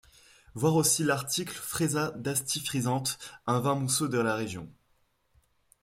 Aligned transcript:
Voir 0.55 0.73
aussi 0.77 1.03
l'article 1.03 1.53
Freisa 1.53 2.09
d'Asti 2.17 2.59
frizzante, 2.59 3.19
un 3.45 3.59
vin 3.59 3.75
mousseux 3.75 4.09
de 4.09 4.17
la 4.17 4.33
région. 4.33 4.67